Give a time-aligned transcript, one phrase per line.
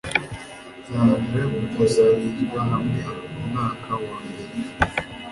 [0.89, 3.01] zaje gukusanyirizwa hamwe
[3.31, 4.53] mu mwaka wa mbere